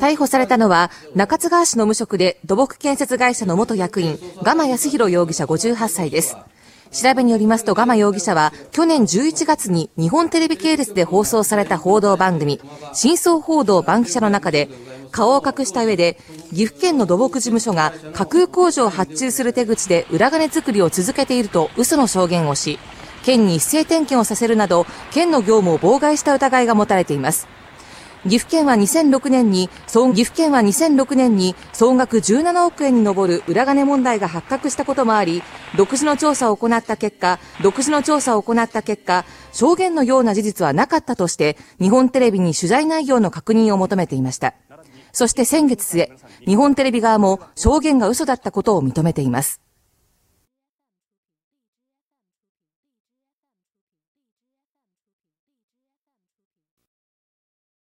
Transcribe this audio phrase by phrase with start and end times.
[0.00, 6.34] 逮捕されたのは中津川市の無職で土木建設会社の元役員ガマ康弘容疑者58歳です。
[6.92, 12.58] 調べによりますとガマ容疑者は去年11月に日本テレビ系列で放送された報道番組
[12.94, 14.70] 真相報道番記者の中で
[15.10, 16.16] 顔を隠した上で
[16.50, 22.78] 岐阜県の土木事務所が架空工場を発注する手口で裏金作りを続けていると嘘の証言をし
[23.24, 27.46] 県に一斉点検をさせるなど県の業務を妨害した疑いが持たれています。
[28.28, 35.42] 岐阜県は2006年に、総岐阜県は2006年に総額17億円に上る裏金問題が発覚したこともあり、
[35.76, 44.54] 独自の調査を行った結果、独自の調査を行った結果、証言のような事実はなかったとして、日本テレビに取材内容の確認を求めていました。
[45.12, 46.10] そして先月末、
[46.46, 49.60] 日本テレビ側も証言が嘘だったことを認めています。